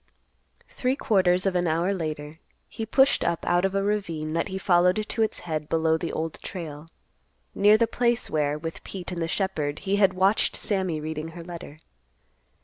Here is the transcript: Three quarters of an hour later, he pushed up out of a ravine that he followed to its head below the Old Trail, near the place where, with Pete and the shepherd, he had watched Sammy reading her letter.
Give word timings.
Three 0.67 0.95
quarters 0.95 1.45
of 1.45 1.55
an 1.55 1.67
hour 1.67 1.93
later, 1.93 2.39
he 2.67 2.87
pushed 2.87 3.23
up 3.23 3.45
out 3.45 3.65
of 3.65 3.75
a 3.75 3.83
ravine 3.83 4.33
that 4.33 4.47
he 4.47 4.57
followed 4.57 4.95
to 5.07 5.21
its 5.21 5.41
head 5.41 5.69
below 5.69 5.95
the 5.95 6.11
Old 6.11 6.41
Trail, 6.41 6.87
near 7.53 7.77
the 7.77 7.85
place 7.85 8.27
where, 8.27 8.57
with 8.57 8.83
Pete 8.83 9.11
and 9.11 9.21
the 9.21 9.27
shepherd, 9.27 9.77
he 9.85 9.97
had 9.97 10.15
watched 10.15 10.55
Sammy 10.55 10.99
reading 10.99 11.27
her 11.27 11.43
letter. 11.43 11.77